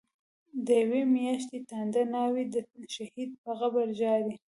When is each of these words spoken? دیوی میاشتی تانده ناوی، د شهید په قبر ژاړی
دیوی 0.67 1.03
میاشتی 1.13 1.59
تانده 1.69 2.01
ناوی، 2.13 2.43
د 2.53 2.55
شهید 2.95 3.31
په 3.43 3.51
قبر 3.59 3.87
ژاړی 3.99 4.35